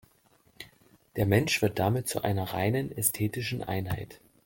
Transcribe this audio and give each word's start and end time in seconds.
Der 1.15 1.27
Mensch 1.27 1.61
wird 1.61 1.77
damit 1.77 2.07
zu 2.07 2.23
einer 2.23 2.53
„reinen 2.55 2.91
ästhetischen 2.91 3.61
Einheit“. 3.63 4.19